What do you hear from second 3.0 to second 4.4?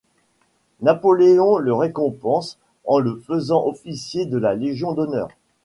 faisant officier de